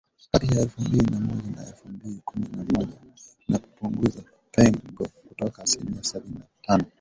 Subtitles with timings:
[0.31, 2.93] kati ya elfu mbili na moja na elfu mbili kumi na moja
[3.47, 6.83] na kupunguza pengo kutoka asilimia sabini na tano